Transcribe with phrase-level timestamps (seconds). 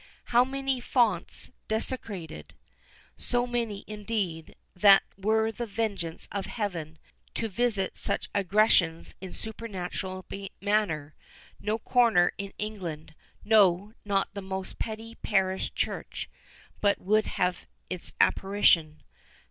[0.23, 2.55] How many fonts desecrated?
[3.17, 6.97] So many indeed, that were the vengeance of Heaven
[7.35, 10.25] to visit such aggressions in a supernatural
[10.59, 11.13] manner,
[11.59, 13.13] no corner in England,
[13.45, 16.27] no, not the most petty parish church,
[16.79, 19.03] but would have its apparition.